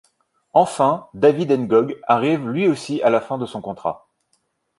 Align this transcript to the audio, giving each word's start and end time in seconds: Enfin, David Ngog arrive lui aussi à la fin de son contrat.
Enfin, 0.53 1.09
David 1.13 1.51
Ngog 1.51 1.95
arrive 2.07 2.47
lui 2.49 2.67
aussi 2.67 3.03
à 3.03 3.11
la 3.11 3.21
fin 3.21 3.37
de 3.37 3.45
son 3.45 3.61
contrat. 3.61 4.07